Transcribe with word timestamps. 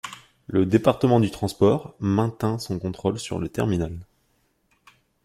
Le 0.47 0.65
département 0.65 1.19
du 1.19 1.29
transport 1.29 1.93
maintint 1.99 2.57
son 2.57 2.79
contrôle 2.79 3.19
sur 3.19 3.37
le 3.37 3.49
terminal. 3.49 3.99